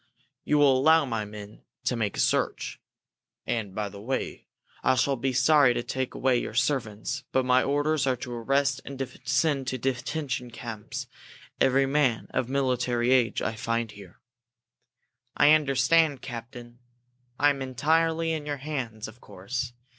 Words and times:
"You 0.43 0.57
will 0.57 0.75
allow 0.79 1.05
my 1.05 1.25
men 1.25 1.61
to 1.83 1.95
make 1.95 2.17
a 2.17 2.19
search? 2.19 2.81
And, 3.45 3.75
by 3.75 3.87
the 3.87 4.01
way, 4.01 4.47
I 4.81 4.95
shall 4.95 5.15
be 5.15 5.31
sorry 5.31 5.75
to 5.75 5.83
take 5.83 6.15
away 6.15 6.39
your 6.39 6.55
servants, 6.55 7.23
but 7.31 7.45
my 7.45 7.61
orders 7.61 8.07
are 8.07 8.15
to 8.15 8.33
arrest 8.33 8.81
and 8.83 8.99
send 9.25 9.67
to 9.67 9.77
detention 9.77 10.49
camps 10.49 11.05
every 11.59 11.85
man 11.85 12.25
of 12.31 12.49
military 12.49 13.11
age 13.11 13.43
I 13.43 13.53
find 13.53 13.91
here." 13.91 14.19
"I 15.37 15.51
understand, 15.53 16.23
captain. 16.23 16.79
I 17.37 17.51
am 17.51 17.61
entirely 17.61 18.31
in 18.31 18.47
your 18.47 18.57
hands, 18.57 19.07
of 19.07 19.21
course. 19.21 19.71